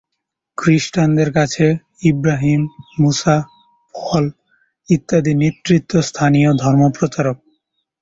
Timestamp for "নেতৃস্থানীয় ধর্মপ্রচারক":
5.41-7.37